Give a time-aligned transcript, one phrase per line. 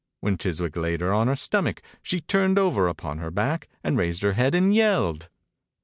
[0.19, 4.23] When Chiswick laid her on her stomach she turned over upon her back and raised
[4.23, 5.29] her head and yelled.